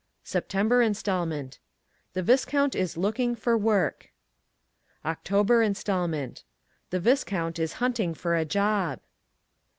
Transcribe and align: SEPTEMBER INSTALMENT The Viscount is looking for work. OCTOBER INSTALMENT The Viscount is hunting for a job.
SEPTEMBER 0.23 0.81
INSTALMENT 0.81 1.59
The 2.13 2.23
Viscount 2.23 2.73
is 2.73 2.97
looking 2.97 3.35
for 3.35 3.55
work. 3.55 4.09
OCTOBER 5.05 5.61
INSTALMENT 5.61 6.43
The 6.89 6.99
Viscount 6.99 7.59
is 7.59 7.73
hunting 7.73 8.15
for 8.15 8.35
a 8.35 8.43
job. 8.43 9.01